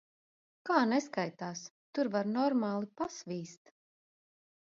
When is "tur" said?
1.97-2.09